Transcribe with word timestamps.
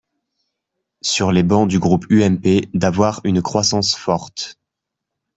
sur 1.03 1.31
les 1.31 1.43
bancs 1.43 1.69
du 1.69 1.77
groupe 1.77 2.07
UMP, 2.09 2.71
d’avoir 2.73 3.21
une 3.23 3.43
croissance 3.43 3.93
forte. 3.95 4.57